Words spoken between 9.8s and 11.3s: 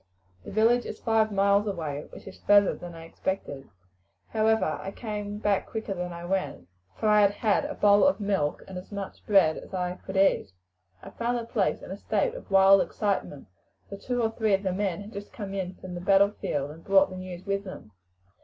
could eat. I